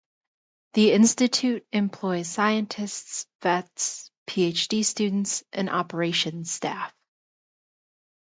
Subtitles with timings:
[0.73, 6.91] The Institute employs scientists, vets, PhD students and operations staff.